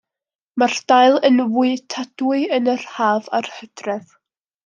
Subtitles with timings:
[0.61, 4.17] Mae'r dail yn fwytadwy yn yr haf a'r hydref.